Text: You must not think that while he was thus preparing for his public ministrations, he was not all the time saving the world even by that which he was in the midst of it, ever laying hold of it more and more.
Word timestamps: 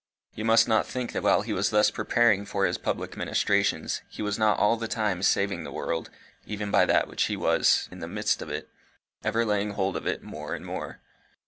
You 0.33 0.45
must 0.45 0.67
not 0.67 0.87
think 0.87 1.11
that 1.11 1.21
while 1.21 1.43
he 1.43 1.53
was 1.53 1.69
thus 1.69 1.91
preparing 1.91 2.43
for 2.43 2.65
his 2.65 2.79
public 2.79 3.15
ministrations, 3.15 4.01
he 4.09 4.23
was 4.23 4.39
not 4.39 4.57
all 4.57 4.75
the 4.75 4.87
time 4.87 5.21
saving 5.21 5.63
the 5.63 5.71
world 5.71 6.09
even 6.43 6.71
by 6.71 6.87
that 6.87 7.07
which 7.07 7.25
he 7.25 7.37
was 7.37 7.87
in 7.91 7.99
the 7.99 8.07
midst 8.07 8.41
of 8.41 8.49
it, 8.49 8.67
ever 9.23 9.45
laying 9.45 9.73
hold 9.73 9.95
of 9.95 10.07
it 10.07 10.23
more 10.23 10.55
and 10.55 10.65
more. 10.65 11.01